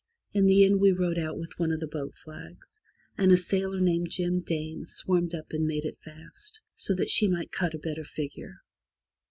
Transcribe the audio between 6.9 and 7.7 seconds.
that she might